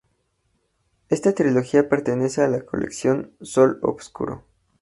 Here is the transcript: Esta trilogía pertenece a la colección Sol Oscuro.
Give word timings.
Esta 1.09 1.35
trilogía 1.35 1.87
pertenece 1.87 2.41
a 2.41 2.47
la 2.47 2.65
colección 2.65 3.35
Sol 3.39 3.77
Oscuro. 3.83 4.43